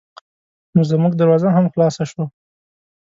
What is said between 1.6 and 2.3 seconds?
خلاصه شوه.